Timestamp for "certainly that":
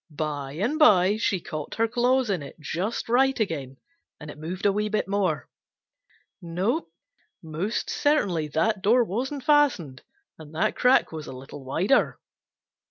7.87-8.81